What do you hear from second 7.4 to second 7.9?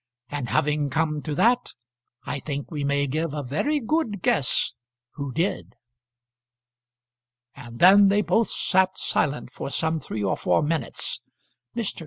And